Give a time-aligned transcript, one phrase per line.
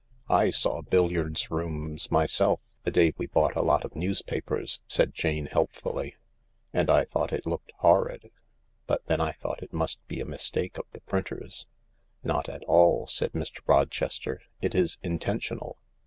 [0.27, 3.95] THE LARK 121 "/ saw billiards rooms myself, the day we bought a lot of
[3.95, 6.15] newspapers," said Jane helpfully,
[6.73, 8.31] "and I thought it looked horrid,
[8.87, 11.67] but then I thought it must be a mistake of the printers."
[12.23, 13.59] "Not at all," said Mr.
[13.67, 15.77] Rochester, "it is intentional.